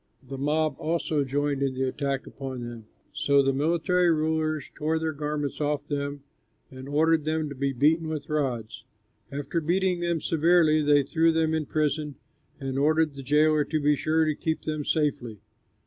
The 0.27 0.37
mob 0.39 0.77
also 0.79 1.23
joined 1.23 1.61
in 1.61 1.75
the 1.75 1.83
attack 1.87 2.25
upon 2.25 2.63
them, 2.67 2.87
so 3.13 3.43
the 3.43 3.53
military 3.53 4.09
rulers 4.11 4.71
tore 4.73 4.97
their 4.97 5.13
garments 5.13 5.61
off 5.61 5.87
them 5.87 6.23
and 6.71 6.89
ordered 6.89 7.23
them 7.23 7.49
to 7.49 7.53
be 7.55 7.71
beaten 7.71 8.07
with 8.07 8.27
rods. 8.27 8.83
After 9.31 9.61
beating 9.61 9.99
them 9.99 10.19
severely, 10.19 10.81
they 10.81 11.03
threw 11.03 11.31
them 11.31 11.53
in 11.53 11.67
prison 11.67 12.15
and 12.59 12.79
ordered 12.79 13.13
the 13.13 13.21
jailer 13.21 13.63
to 13.65 13.79
be 13.79 13.95
sure 13.95 14.25
to 14.25 14.33
keep 14.33 14.63
them 14.63 14.83
safely. 14.83 15.37